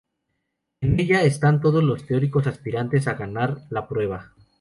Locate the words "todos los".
1.61-2.07